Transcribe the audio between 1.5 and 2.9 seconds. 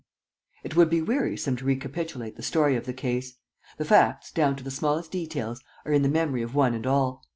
to recapitulate the story of